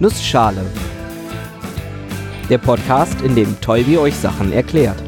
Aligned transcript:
Nussschale. 0.00 0.64
Der 2.48 2.58
Podcast, 2.58 3.20
in 3.22 3.34
dem 3.34 3.60
Tolbi 3.60 3.98
euch 3.98 4.14
Sachen 4.14 4.52
erklärt. 4.52 5.02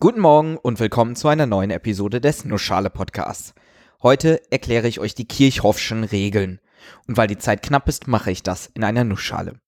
Guten 0.00 0.18
Morgen 0.18 0.56
und 0.56 0.80
willkommen 0.80 1.14
zu 1.14 1.28
einer 1.28 1.46
neuen 1.46 1.70
Episode 1.70 2.20
des 2.20 2.44
Nussschale 2.44 2.90
Podcasts. 2.90 3.54
Heute 4.02 4.42
erkläre 4.50 4.88
ich 4.88 4.98
euch 4.98 5.14
die 5.14 5.28
Kirchhoffschen 5.28 6.02
Regeln. 6.02 6.58
Und 7.06 7.16
weil 7.16 7.28
die 7.28 7.38
Zeit 7.38 7.62
knapp 7.62 7.88
ist, 7.88 8.08
mache 8.08 8.32
ich 8.32 8.42
das 8.42 8.66
in 8.66 8.82
einer 8.82 9.04
Nussschale. 9.04 9.60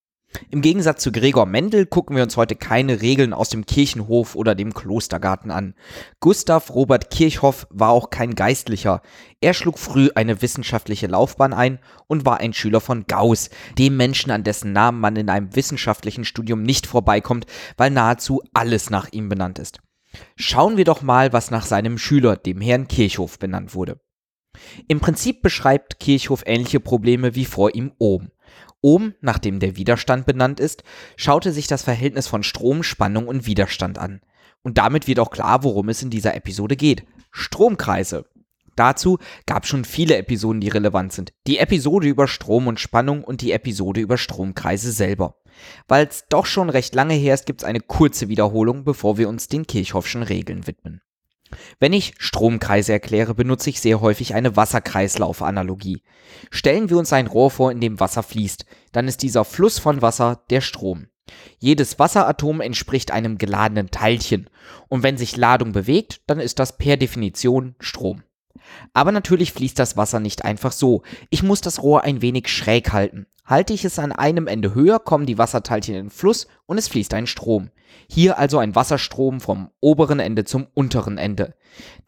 Im 0.51 0.63
Gegensatz 0.63 1.03
zu 1.03 1.11
Gregor 1.11 1.47
Mendel 1.47 1.87
gucken 1.87 2.15
wir 2.15 2.23
uns 2.23 2.37
heute 2.37 2.55
keine 2.55 3.03
Regeln 3.03 3.33
aus 3.33 3.49
dem 3.49 3.67
Kirchenhof 3.67 4.37
oder 4.37 4.55
dem 4.55 4.75
Klostergarten 4.75 5.51
an. 5.51 5.75
Gustav 6.21 6.71
Robert 6.71 7.11
Kirchhoff 7.11 7.67
war 7.71 7.91
auch 7.91 8.11
kein 8.11 8.37
Geistlicher. 8.37 9.03
Er 9.41 9.55
schlug 9.55 9.79
früh 9.79 10.11
eine 10.15 10.41
wissenschaftliche 10.41 11.09
Laufbahn 11.09 11.53
ein 11.53 11.81
und 12.07 12.27
war 12.27 12.39
ein 12.39 12.53
Schüler 12.53 12.81
von 12.81 13.07
Gauss, 13.07 13.51
dem 13.77 13.97
Menschen, 13.97 14.31
an 14.31 14.45
dessen 14.45 14.73
Namen 14.73 15.01
man 15.01 15.17
in 15.17 15.29
einem 15.31 15.55
wissenschaftlichen 15.57 16.25
Studium 16.25 16.63
nicht 16.63 16.87
vorbeikommt, 16.87 17.47
weil 17.77 17.91
nahezu 17.91 18.43
alles 18.55 18.89
nach 18.89 19.09
ihm 19.11 19.29
benannt 19.29 19.59
ist. 19.59 19.81
Schauen 20.37 20.77
wir 20.77 20.85
doch 20.85 21.03
mal, 21.03 21.33
was 21.33 21.51
nach 21.51 21.67
seinem 21.67 21.99
Schüler, 21.99 22.37
dem 22.37 22.61
Herrn 22.61 22.87
Kirchhoff, 22.89 23.39
benannt 23.39 23.75
wurde. 23.75 24.01
Im 24.89 25.01
Prinzip 25.01 25.43
beschreibt 25.43 26.01
Kirchhoff 26.01 26.43
ähnliche 26.47 26.81
Probleme 26.81 27.35
wie 27.35 27.45
vor 27.45 27.75
ihm 27.75 27.93
oben. 27.99 28.31
Ohm, 28.81 29.15
nachdem 29.21 29.61
der 29.61 29.77
Widerstand 29.77 30.27
benannt 30.27 30.61
ist, 30.61 30.85
schaute 31.17 31.53
sich 31.53 31.67
das 31.67 31.83
Verhältnis 31.83 32.27
von 32.27 32.43
Strom, 32.43 32.83
Spannung 32.83 33.29
und 33.29 33.47
Widerstand 33.47 33.99
an. 33.99 34.21
Und 34.63 34.79
damit 34.79 35.07
wird 35.07 35.21
auch 35.21 35.31
klar, 35.31 35.65
worum 35.65 35.89
es 35.89 36.03
in 36.03 36.11
dieser 36.11 36.35
Episode 36.35 36.77
geht. 36.77 37.05
Stromkreise. 37.31 38.27
Dazu 38.77 39.19
gab 39.47 39.65
es 39.65 39.69
schon 39.69 39.85
viele 39.85 40.17
Episoden, 40.17 40.61
die 40.61 40.69
relevant 40.69 41.13
sind. 41.13 41.33
Die 41.47 41.59
Episode 41.59 42.09
über 42.09 42.27
Strom 42.27 42.67
und 42.67 42.81
Spannung 42.81 43.25
und 43.25 43.43
die 43.43 43.53
Episode 43.53 44.01
über 44.01 44.17
Stromkreise 44.17 44.93
selber. 44.93 45.37
Weil 45.89 46.07
es 46.07 46.25
doch 46.29 46.47
schon 46.47 46.71
recht 46.71 46.95
lange 46.95 47.15
her 47.15 47.35
ist, 47.35 47.47
gibt 47.47 47.63
es 47.63 47.69
eine 47.69 47.81
kurze 47.81 48.29
Wiederholung, 48.29 48.85
bevor 48.85 49.19
wir 49.19 49.29
uns 49.29 49.49
den 49.49 49.67
Kirchhoffschen 49.67 50.23
Regeln 50.23 50.67
widmen. 50.67 51.03
Wenn 51.79 51.93
ich 51.93 52.15
Stromkreise 52.19 52.93
erkläre, 52.93 53.35
benutze 53.35 53.71
ich 53.71 53.81
sehr 53.81 54.01
häufig 54.01 54.35
eine 54.35 54.57
Wasserkreislauf-Analogie. 54.57 56.03
Stellen 56.51 56.91
wir 56.91 56.99
uns 56.99 57.13
ein 57.13 57.27
Rohr 57.27 57.51
vor, 57.51 57.73
in 57.73 57.81
dem 57.81 58.01
Wasser 58.01 58.23
fließt, 58.23 58.65
dann 58.93 59.09
ist 59.09 59.23
dieser 59.23 59.45
Fluss 59.45 59.79
von 59.79 60.03
Wasser 60.03 60.45
der 60.51 60.61
Strom. 60.61 61.07
Jedes 61.59 61.99
Wasseratom 61.99 62.61
entspricht 62.61 63.11
einem 63.11 63.39
geladenen 63.39 63.91
Teilchen 63.91 64.51
und 64.89 65.03
wenn 65.03 65.17
sich 65.17 65.37
Ladung 65.37 65.73
bewegt, 65.73 66.23
dann 66.27 66.41
ist 66.41 66.59
das 66.59 66.77
per 66.77 66.97
Definition 66.97 67.75
Strom. 67.79 68.23
Aber 68.93 69.13
natürlich 69.13 69.53
fließt 69.53 69.79
das 69.79 69.97
Wasser 69.97 70.21
nicht 70.21 70.45
einfach 70.45 70.73
so. 70.73 71.03
Ich 71.31 71.43
muss 71.43 71.61
das 71.61 71.83
Rohr 71.83 72.05
ein 72.05 72.23
wenig 72.23 72.49
schräg 72.49 72.93
halten. 72.93 73.27
Halte 73.45 73.73
ich 73.73 73.85
es 73.85 73.99
an 73.99 74.13
einem 74.13 74.47
Ende 74.47 74.75
höher, 74.75 75.01
kommen 75.01 75.27
die 75.27 75.39
Wasserteilchen 75.39 75.95
in 75.95 76.05
den 76.05 76.11
Fluss 76.11 76.47
und 76.67 76.79
es 76.79 76.89
fließt 76.89 77.13
ein 77.15 77.27
Strom. 77.27 77.71
Hier 78.09 78.39
also 78.39 78.59
ein 78.59 78.75
Wasserstrom 78.75 79.41
vom 79.41 79.71
oberen 79.81 80.21
Ende 80.21 80.45
zum 80.45 80.67
unteren 80.75 81.19
Ende. 81.19 81.55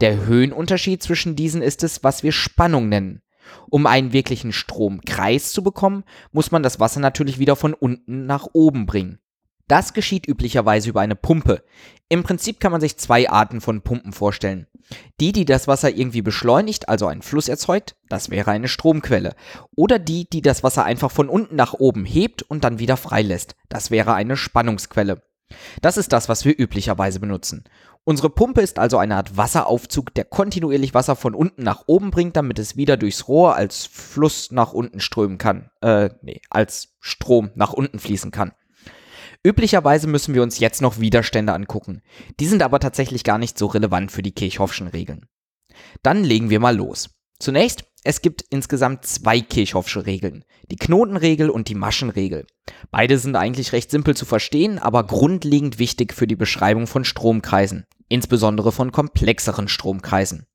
Der 0.01 0.25
Höhenunterschied 0.27 1.03
zwischen 1.03 1.35
diesen 1.35 1.63
ist 1.63 1.83
es, 1.83 2.05
was 2.05 2.23
wir 2.23 2.33
Spannung 2.33 2.89
nennen. 2.89 3.23
Um 3.71 3.87
einen 3.87 4.13
wirklichen 4.13 4.53
Stromkreis 4.53 5.53
zu 5.53 5.63
bekommen, 5.63 6.05
muss 6.31 6.51
man 6.53 6.63
das 6.63 6.81
Wasser 6.81 7.01
natürlich 7.01 7.39
wieder 7.39 7.57
von 7.57 7.75
unten 7.75 8.27
nach 8.27 8.49
oben 8.53 8.87
bringen. 8.87 9.19
Das 9.69 9.95
geschieht 9.95 10.27
üblicherweise 10.29 10.91
über 10.91 11.01
eine 11.01 11.17
Pumpe. 11.17 11.63
Im 12.09 12.23
Prinzip 12.23 12.61
kann 12.61 12.73
man 12.73 12.81
sich 12.81 12.99
zwei 12.99 13.31
Arten 13.31 13.61
von 13.61 13.83
Pumpen 13.83 14.13
vorstellen. 14.13 14.67
Die, 15.21 15.33
die 15.33 15.45
das 15.45 15.69
Wasser 15.69 15.91
irgendwie 15.91 16.23
beschleunigt, 16.23 16.89
also 16.89 17.07
einen 17.07 17.23
Fluss 17.23 17.49
erzeugt, 17.49 17.97
das 18.09 18.31
wäre 18.31 18.51
eine 18.51 18.69
Stromquelle. 18.69 19.35
Oder 19.75 19.99
die, 19.99 20.29
die 20.29 20.43
das 20.43 20.63
Wasser 20.63 20.85
einfach 20.85 21.11
von 21.11 21.29
unten 21.29 21.57
nach 21.57 21.75
oben 21.75 22.05
hebt 22.05 22.43
und 22.43 22.65
dann 22.65 22.79
wieder 22.79 22.97
freilässt. 22.97 23.55
Das 23.69 23.91
wäre 23.91 24.15
eine 24.15 24.37
Spannungsquelle. 24.37 25.23
Das 25.81 25.97
ist 25.97 26.13
das, 26.13 26.29
was 26.29 26.45
wir 26.45 26.59
üblicherweise 26.59 27.21
benutzen. 27.21 27.65
Unsere 28.05 28.31
Pumpe 28.31 28.61
ist 28.63 28.79
also 28.79 28.99
eine 28.99 29.17
Art 29.17 29.37
Wasseraufzug, 29.37 30.13
der 30.15 30.25
kontinuierlich 30.25 30.93
Wasser 30.93 31.15
von 31.15 31.35
unten 31.35 31.63
nach 31.63 31.85
oben 31.87 32.11
bringt, 32.11 32.37
damit 32.37 32.59
es 32.59 32.77
wieder 32.77 32.97
durchs 32.97 33.29
Rohr 33.29 33.55
als 33.55 33.87
Fluss 33.87 34.51
nach 34.51 34.73
unten 34.73 34.99
strömen 34.99 35.39
kann. 35.39 35.71
Äh, 35.83 36.11
nee, 36.21 36.41
als 36.51 36.95
Strom 36.99 37.51
nach 37.55 37.73
unten 37.73 38.01
fließen 38.01 38.33
kann. 38.33 38.53
Üblicherweise 39.45 40.07
müssen 40.07 40.35
wir 40.35 40.43
uns 40.43 40.61
jetzt 40.61 40.83
noch 40.83 41.01
Widerstände 41.01 41.53
angucken. 41.53 42.03
Die 42.39 42.47
sind 42.47 42.63
aber 42.63 42.79
tatsächlich 42.79 43.25
gar 43.25 43.39
nicht 43.39 43.59
so 43.59 43.67
relevant 43.67 44.13
für 44.13 44.23
die 44.23 44.33
Kirchhoffschen 44.33 44.87
Regeln. 44.87 45.27
Dann 46.03 46.23
legen 46.23 46.51
wir 46.51 46.61
mal 46.61 46.77
los. 46.77 47.11
Zunächst, 47.41 47.85
es 48.05 48.23
gibt 48.23 48.45
insgesamt 48.51 49.05
zwei 49.05 49.41
Kirchhoffsche 49.41 50.07
Regeln. 50.07 50.45
Die 50.71 50.77
Knotenregel 50.77 51.51
und 51.51 51.69
die 51.69 51.75
Maschenregel. 51.75 52.47
Beide 52.93 53.19
sind 53.19 53.35
eigentlich 53.35 53.73
recht 53.73 53.91
simpel 53.91 54.17
zu 54.17 54.27
verstehen, 54.27 54.79
aber 54.79 55.05
grundlegend 55.05 55.81
wichtig 55.81 56.13
für 56.13 56.29
die 56.29 56.37
Beschreibung 56.37 56.87
von 56.87 57.05
Stromkreisen. 57.05 57.85
Insbesondere 58.09 58.71
von 58.71 58.93
komplexeren 58.93 59.67
Stromkreisen. 59.67 60.47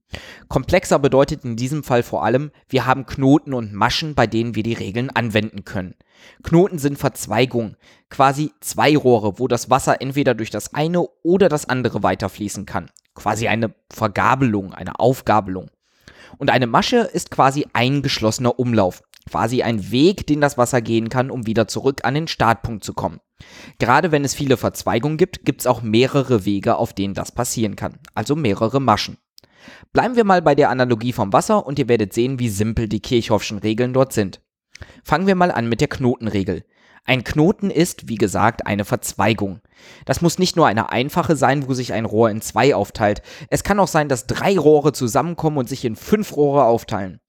Komplexer 0.48 1.00
bedeutet 1.00 1.44
in 1.44 1.56
diesem 1.56 1.84
Fall 1.84 2.04
vor 2.04 2.24
allem, 2.24 2.52
wir 2.70 2.86
haben 2.86 3.06
Knoten 3.06 3.54
und 3.54 3.74
Maschen, 3.74 4.16
bei 4.16 4.28
denen 4.28 4.56
wir 4.56 4.64
die 4.64 4.74
Regeln 4.74 5.10
anwenden 5.10 5.66
können. 5.66 5.96
Knoten 6.44 6.80
sind 6.80 6.98
Verzweigungen, 6.98 7.76
quasi 8.10 8.52
zwei 8.62 8.96
Rohre, 8.96 9.40
wo 9.40 9.48
das 9.48 9.70
Wasser 9.70 10.02
entweder 10.02 10.34
durch 10.34 10.50
das 10.50 10.74
eine 10.74 11.02
oder 11.24 11.50
das 11.50 11.68
andere 11.68 12.04
weiterfließen 12.04 12.66
kann. 12.66 12.90
Quasi 13.14 13.48
eine 13.48 13.74
Vergabelung, 13.92 14.74
eine 14.74 15.00
Aufgabelung. 15.00 15.70
Und 16.38 16.50
eine 16.50 16.68
Masche 16.68 16.98
ist 16.98 17.32
quasi 17.32 17.66
ein 17.74 18.02
geschlossener 18.02 18.60
Umlauf, 18.60 19.04
quasi 19.30 19.64
ein 19.64 19.92
Weg, 19.92 20.28
den 20.28 20.42
das 20.42 20.58
Wasser 20.58 20.82
gehen 20.82 21.10
kann, 21.10 21.32
um 21.32 21.46
wieder 21.46 21.68
zurück 21.68 22.02
an 22.04 22.14
den 22.14 22.28
Startpunkt 22.28 22.84
zu 22.84 22.94
kommen. 22.94 23.20
Gerade 23.80 24.12
wenn 24.12 24.26
es 24.26 24.34
viele 24.34 24.58
Verzweigungen 24.58 25.18
gibt, 25.18 25.46
gibt 25.46 25.62
es 25.62 25.68
auch 25.68 25.82
mehrere 25.82 26.46
Wege, 26.46 26.78
auf 26.78 26.94
denen 26.94 27.14
das 27.14 27.32
passieren 27.32 27.76
kann, 27.76 28.00
also 28.16 28.36
mehrere 28.36 28.80
Maschen. 28.80 29.18
Bleiben 29.94 30.16
wir 30.16 30.24
mal 30.24 30.42
bei 30.42 30.56
der 30.56 30.70
Analogie 30.70 31.14
vom 31.14 31.34
Wasser 31.34 31.66
und 31.66 31.80
ihr 31.80 31.88
werdet 31.88 32.14
sehen, 32.14 32.40
wie 32.40 32.50
simpel 32.50 32.88
die 32.88 33.00
Kirchhoffschen 33.00 33.60
Regeln 33.60 33.94
dort 33.94 34.14
sind. 34.14 34.42
Fangen 35.04 35.28
wir 35.28 35.36
mal 35.36 35.52
an 35.52 35.70
mit 35.70 35.82
der 35.82 35.88
Knotenregel. 35.88 36.64
Ein 37.06 37.24
Knoten 37.24 37.70
ist, 37.70 38.10
wie 38.10 38.16
gesagt, 38.16 38.68
eine 38.68 38.84
Verzweigung. 38.84 39.62
Das 40.04 40.22
muss 40.22 40.40
nicht 40.40 40.58
nur 40.58 40.68
eine 40.68 40.92
einfache 40.92 41.38
sein, 41.38 41.68
wo 41.68 41.74
sich 41.74 41.94
ein 41.94 42.04
Rohr 42.04 42.30
in 42.30 42.42
zwei 42.42 42.76
aufteilt. 42.76 43.22
Es 43.50 43.64
kann 43.64 43.80
auch 43.80 43.88
sein, 43.88 44.10
dass 44.10 44.28
drei 44.28 44.60
Rohre 44.60 44.92
zusammenkommen 44.92 45.58
und 45.58 45.70
sich 45.70 45.86
in 45.86 45.96
fünf 45.96 46.36
Rohre 46.36 46.66
aufteilen. 46.66 47.22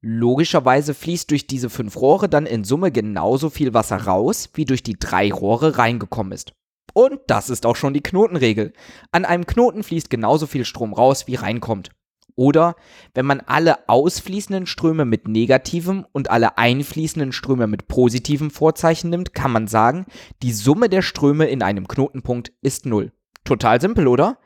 Logischerweise 0.00 0.92
fließt 0.94 1.30
durch 1.30 1.46
diese 1.46 1.70
fünf 1.70 1.96
Rohre 1.96 2.28
dann 2.28 2.46
in 2.46 2.64
Summe 2.64 2.92
genauso 2.92 3.48
viel 3.48 3.72
Wasser 3.72 3.96
raus, 3.96 4.50
wie 4.54 4.66
durch 4.66 4.82
die 4.82 4.98
drei 4.98 5.32
Rohre 5.32 5.78
reingekommen 5.78 6.32
ist. 6.32 6.52
Und 6.98 7.20
das 7.28 7.48
ist 7.48 7.64
auch 7.64 7.76
schon 7.76 7.94
die 7.94 8.00
Knotenregel. 8.00 8.72
An 9.12 9.24
einem 9.24 9.46
Knoten 9.46 9.84
fließt 9.84 10.10
genauso 10.10 10.48
viel 10.48 10.64
Strom 10.64 10.92
raus, 10.92 11.28
wie 11.28 11.36
reinkommt. 11.36 11.90
Oder 12.34 12.74
wenn 13.14 13.24
man 13.24 13.38
alle 13.38 13.88
ausfließenden 13.88 14.66
Ströme 14.66 15.04
mit 15.04 15.28
negativem 15.28 16.06
und 16.10 16.28
alle 16.28 16.58
einfließenden 16.58 17.30
Ströme 17.30 17.68
mit 17.68 17.86
positivem 17.86 18.50
Vorzeichen 18.50 19.10
nimmt, 19.10 19.32
kann 19.32 19.52
man 19.52 19.68
sagen, 19.68 20.06
die 20.42 20.52
Summe 20.52 20.88
der 20.88 21.02
Ströme 21.02 21.46
in 21.46 21.62
einem 21.62 21.86
Knotenpunkt 21.86 22.50
ist 22.62 22.84
null. 22.84 23.12
Total 23.44 23.80
simpel, 23.80 24.08
oder? 24.08 24.38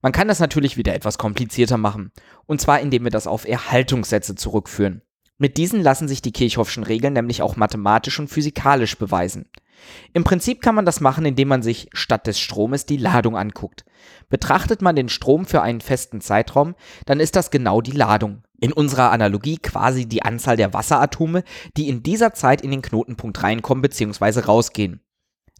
Man 0.00 0.12
kann 0.12 0.28
das 0.28 0.38
natürlich 0.38 0.76
wieder 0.76 0.94
etwas 0.94 1.18
komplizierter 1.18 1.78
machen. 1.78 2.12
Und 2.46 2.60
zwar 2.60 2.78
indem 2.78 3.02
wir 3.02 3.10
das 3.10 3.26
auf 3.26 3.44
Erhaltungssätze 3.44 4.36
zurückführen. 4.36 5.02
Mit 5.36 5.56
diesen 5.56 5.82
lassen 5.82 6.06
sich 6.06 6.22
die 6.22 6.32
Kirchhoffschen 6.32 6.84
Regeln 6.84 7.14
nämlich 7.14 7.42
auch 7.42 7.56
mathematisch 7.56 8.20
und 8.20 8.28
physikalisch 8.28 8.96
beweisen. 8.98 9.50
Im 10.12 10.24
Prinzip 10.24 10.62
kann 10.62 10.74
man 10.74 10.86
das 10.86 11.00
machen, 11.00 11.24
indem 11.24 11.48
man 11.48 11.62
sich 11.62 11.88
statt 11.92 12.26
des 12.26 12.38
Stromes 12.38 12.86
die 12.86 12.96
Ladung 12.96 13.36
anguckt. 13.36 13.84
Betrachtet 14.28 14.82
man 14.82 14.96
den 14.96 15.08
Strom 15.08 15.46
für 15.46 15.62
einen 15.62 15.80
festen 15.80 16.20
Zeitraum, 16.20 16.74
dann 17.06 17.20
ist 17.20 17.36
das 17.36 17.50
genau 17.50 17.80
die 17.80 17.92
Ladung. 17.92 18.42
In 18.60 18.72
unserer 18.72 19.12
Analogie 19.12 19.58
quasi 19.58 20.06
die 20.06 20.22
Anzahl 20.22 20.56
der 20.56 20.74
Wasseratome, 20.74 21.44
die 21.76 21.88
in 21.88 22.02
dieser 22.02 22.34
Zeit 22.34 22.60
in 22.60 22.70
den 22.70 22.82
Knotenpunkt 22.82 23.42
reinkommen 23.42 23.82
bzw. 23.82 24.40
rausgehen. 24.40 25.00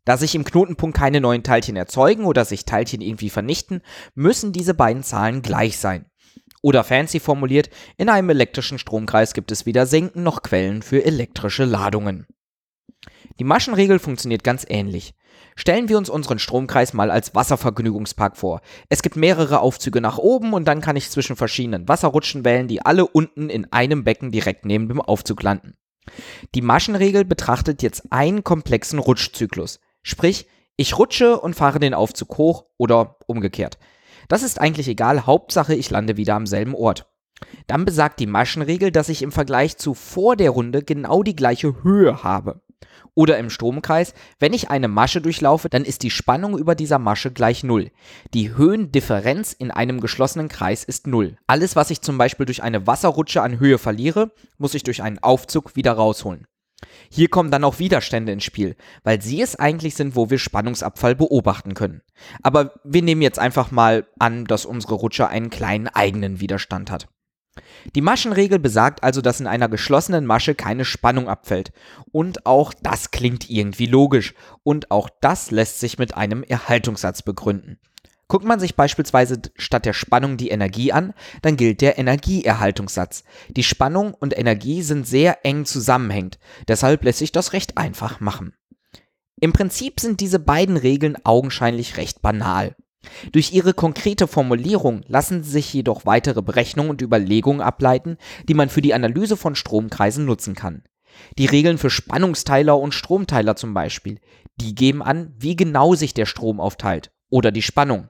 Da 0.05 0.17
sich 0.17 0.35
im 0.35 0.45
Knotenpunkt 0.45 0.97
keine 0.97 1.21
neuen 1.21 1.43
Teilchen 1.43 1.77
erzeugen 1.77 2.25
oder 2.25 2.45
sich 2.45 2.65
Teilchen 2.65 3.03
irgendwie 3.03 3.31
vernichten, 3.31 3.83
müssen 4.15 4.53
diese 4.53 4.75
beiden 4.75 5.03
Zahlen 5.03 5.43
gleich 5.43 5.79
sein. 5.79 6.07
Oder 6.63 6.83
fancy 6.83 7.21
formuliert, 7.21 7.71
in 7.97 8.09
einem 8.09 8.31
elektrischen 8.31 8.79
Stromkreis 8.79 9.33
gibt 9.35 9.53
es 9.53 9.67
weder 9.67 9.87
Senken 9.87 10.23
noch 10.23 10.43
Quellen 10.43 10.83
für 10.83 11.05
elektrische 11.05 11.65
Ladungen. 11.65 12.27
Die 13.39 13.45
Maschenregel 13.45 13.99
funktioniert 13.99 14.43
ganz 14.43 14.67
ähnlich. 14.69 15.15
Stellen 15.55 15.89
wir 15.89 15.99
uns 15.99 16.09
unseren 16.09 16.39
Stromkreis 16.39 16.93
mal 16.93 17.11
als 17.11 17.35
Wasservergnügungspark 17.35 18.37
vor. 18.37 18.61
Es 18.89 19.03
gibt 19.03 19.17
mehrere 19.17 19.61
Aufzüge 19.61 20.01
nach 20.01 20.19
oben 20.19 20.53
und 20.53 20.67
dann 20.67 20.81
kann 20.81 20.97
ich 20.97 21.11
zwischen 21.11 21.37
verschiedenen 21.37 21.89
Wasserrutschen 21.89 22.45
wählen, 22.45 22.69
die 22.69 22.85
alle 22.85 23.07
unten 23.07 23.49
in 23.51 23.73
einem 23.73 24.05
Becken 24.05 24.31
direkt 24.31 24.65
neben 24.65 24.89
dem 24.89 25.01
Aufzug 25.01 25.43
landen. 25.43 25.77
Die 26.55 26.63
Maschenregel 26.63 27.25
betrachtet 27.25 27.83
jetzt 27.83 28.11
einen 28.11 28.45
komplexen 28.45 28.99
Rutschzyklus. 28.99 29.81
Sprich, 30.03 30.47
ich 30.77 30.97
rutsche 30.99 31.41
und 31.41 31.55
fahre 31.55 31.81
den 31.81 31.95
Aufzug 31.95 32.39
hoch 32.39 32.67
oder 32.77 33.19
umgekehrt. 33.27 33.79
Das 34.29 34.43
ist 34.43 34.61
eigentlich 34.61 34.89
egal, 34.89 35.27
Hauptsache 35.27 35.75
ich 35.75 35.91
lande 35.91 36.17
wieder 36.17 36.35
am 36.35 36.47
selben 36.47 36.75
Ort. 36.75 37.11
Dann 37.67 37.85
besagt 37.85 38.21
die 38.21 38.27
Maschenregel, 38.27 38.91
dass 38.91 39.09
ich 39.09 39.23
im 39.23 39.33
Vergleich 39.33 39.77
zu 39.77 39.95
vor 39.95 40.37
der 40.37 40.51
Runde 40.51 40.83
genau 40.83 41.23
die 41.23 41.37
gleiche 41.37 41.83
Höhe 41.83 42.23
habe. 42.23 42.63
Oder 43.19 43.37
im 43.39 43.51
Stromkreis, 43.51 44.15
wenn 44.39 44.53
ich 44.53 44.71
eine 44.71 44.87
Masche 44.87 45.21
durchlaufe, 45.21 45.69
dann 45.69 45.85
ist 45.85 46.05
die 46.05 46.11
Spannung 46.11 46.57
über 46.57 46.77
dieser 46.77 47.01
Masche 47.01 47.33
gleich 47.33 47.65
Null. 47.65 47.91
Die 48.33 48.55
Höhendifferenz 48.55 49.53
in 49.53 49.73
einem 49.73 50.01
geschlossenen 50.01 50.47
Kreis 50.47 50.85
ist 50.85 51.09
Null. 51.09 51.37
Alles, 51.49 51.75
was 51.75 51.91
ich 51.91 52.01
zum 52.01 52.17
Beispiel 52.17 52.47
durch 52.47 52.63
eine 52.63 52.87
Wasserrutsche 52.87 53.43
an 53.43 53.59
Höhe 53.59 53.79
verliere, 53.79 54.31
muss 54.57 54.75
ich 54.75 54.85
durch 54.85 55.03
einen 55.03 55.19
Aufzug 55.19 55.75
wieder 55.75 55.95
rausholen. 55.95 56.47
Hier 57.11 57.27
kommen 57.27 57.51
dann 57.51 57.65
auch 57.65 57.81
Widerstände 57.81 58.31
ins 58.31 58.45
Spiel, 58.45 58.77
weil 59.03 59.21
sie 59.21 59.43
es 59.43 59.57
eigentlich 59.57 59.97
sind, 59.97 60.15
wo 60.15 60.31
wir 60.31 60.39
Spannungsabfall 60.39 61.17
beobachten 61.17 61.75
können. 61.75 62.03
Aber 62.45 62.75
wir 62.85 63.03
nehmen 63.03 63.23
jetzt 63.23 63.41
einfach 63.41 63.73
mal 63.73 64.07
an, 64.21 64.45
dass 64.45 64.65
unsere 64.65 64.95
Rutsche 64.95 65.27
einen 65.27 65.51
kleinen 65.51 65.89
eigenen 65.89 66.39
Widerstand 66.39 66.93
hat. 66.93 67.09
Die 67.95 68.01
Maschenregel 68.01 68.59
besagt 68.59 69.03
also, 69.03 69.21
dass 69.21 69.41
in 69.41 69.47
einer 69.47 69.69
geschlossenen 69.69 70.27
Masche 70.27 70.55
keine 70.55 70.85
Spannung 70.85 71.29
abfällt. 71.29 71.73
Und 72.13 72.47
auch 72.47 72.75
das 72.75 73.11
klingt 73.11 73.51
irgendwie 73.51 73.87
logisch. 73.87 74.35
Und 74.63 74.91
auch 74.91 75.09
das 75.21 75.51
lässt 75.51 75.81
sich 75.81 75.99
mit 75.99 76.17
einem 76.17 76.43
Erhaltungssatz 76.43 77.23
begründen. 77.23 77.79
Guckt 78.29 78.45
man 78.45 78.61
sich 78.61 78.77
beispielsweise 78.77 79.41
statt 79.57 79.87
der 79.87 79.95
Spannung 79.95 80.37
die 80.37 80.51
Energie 80.51 80.93
an, 80.93 81.15
dann 81.41 81.57
gilt 81.57 81.81
der 81.81 81.99
Energieerhaltungssatz. 81.99 83.25
Die 83.49 83.63
Spannung 83.63 84.13
und 84.13 84.39
Energie 84.39 84.83
sind 84.83 85.07
sehr 85.07 85.47
eng 85.47 85.65
zusammenhängend, 85.65 86.39
deshalb 86.69 87.05
lässt 87.05 87.21
sich 87.21 87.33
das 87.33 87.55
recht 87.55 87.79
einfach 87.79 88.21
machen. 88.21 88.53
Im 89.41 89.55
Prinzip 89.55 89.99
sind 89.99 90.21
diese 90.21 90.39
beiden 90.39 90.77
Regeln 90.77 91.17
augenscheinlich 91.25 91.97
recht 91.97 92.21
banal. 92.21 92.77
Durch 93.33 93.53
ihre 93.53 93.75
konkrete 93.75 94.27
Formulierung 94.27 95.03
lassen 95.07 95.43
sich 95.43 95.73
jedoch 95.73 96.07
weitere 96.07 96.43
Berechnungen 96.43 96.91
und 96.91 97.03
Überlegungen 97.03 97.61
ableiten, 97.61 98.17
die 98.49 98.55
man 98.55 98.69
für 98.69 98.83
die 98.83 98.95
Analyse 98.95 99.37
von 99.37 99.55
Stromkreisen 99.55 100.25
nutzen 100.25 100.55
kann. 100.55 100.83
Die 101.39 101.47
Regeln 101.47 101.79
für 101.79 101.91
Spannungsteiler 101.91 102.79
und 102.79 102.95
Stromteiler 102.95 103.57
zum 103.57 103.75
Beispiel, 103.75 104.21
die 104.61 104.75
geben 104.75 105.03
an, 105.03 105.35
wie 105.39 105.57
genau 105.57 105.95
sich 105.95 106.15
der 106.15 106.27
Strom 106.27 106.61
aufteilt 106.61 107.11
oder 107.31 107.51
die 107.51 107.63
Spannung. 107.63 108.09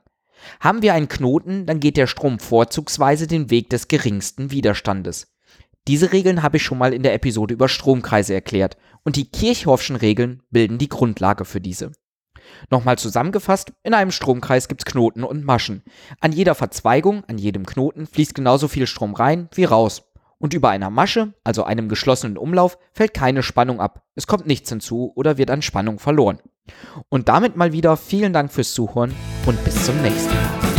Haben 0.60 0.82
wir 0.82 0.94
einen 0.94 1.08
Knoten, 1.08 1.66
dann 1.66 1.80
geht 1.80 1.96
der 1.96 2.06
Strom 2.06 2.38
vorzugsweise 2.38 3.26
den 3.26 3.50
Weg 3.50 3.70
des 3.70 3.88
geringsten 3.88 4.50
Widerstandes. 4.50 5.34
Diese 5.88 6.12
Regeln 6.12 6.42
habe 6.42 6.58
ich 6.58 6.62
schon 6.62 6.78
mal 6.78 6.92
in 6.92 7.02
der 7.02 7.14
Episode 7.14 7.54
über 7.54 7.68
Stromkreise 7.68 8.34
erklärt 8.34 8.76
und 9.04 9.16
die 9.16 9.30
Kirchhoffschen 9.30 9.96
Regeln 9.96 10.42
bilden 10.50 10.78
die 10.78 10.88
Grundlage 10.88 11.44
für 11.44 11.60
diese. 11.60 11.92
Nochmal 12.70 12.98
zusammengefasst, 12.98 13.72
in 13.82 13.94
einem 13.94 14.10
Stromkreis 14.10 14.68
gibt 14.68 14.82
es 14.82 14.92
Knoten 14.92 15.24
und 15.24 15.44
Maschen. 15.44 15.82
An 16.20 16.32
jeder 16.32 16.54
Verzweigung, 16.54 17.24
an 17.28 17.38
jedem 17.38 17.66
Knoten 17.66 18.06
fließt 18.06 18.34
genauso 18.34 18.68
viel 18.68 18.86
Strom 18.86 19.14
rein 19.14 19.48
wie 19.54 19.64
raus. 19.64 20.04
Und 20.38 20.54
über 20.54 20.70
einer 20.70 20.90
Masche, 20.90 21.34
also 21.42 21.64
einem 21.64 21.88
geschlossenen 21.88 22.38
Umlauf, 22.38 22.78
fällt 22.92 23.12
keine 23.12 23.42
Spannung 23.42 23.80
ab. 23.80 24.04
Es 24.14 24.26
kommt 24.26 24.46
nichts 24.46 24.68
hinzu 24.68 25.12
oder 25.16 25.36
wird 25.36 25.50
an 25.50 25.62
Spannung 25.62 25.98
verloren. 25.98 26.38
Und 27.08 27.28
damit 27.28 27.56
mal 27.56 27.72
wieder 27.72 27.96
vielen 27.96 28.32
Dank 28.32 28.52
fürs 28.52 28.72
Zuhören 28.72 29.14
und 29.46 29.62
bis 29.64 29.84
zum 29.84 30.00
nächsten 30.02 30.34
Mal. 30.34 30.77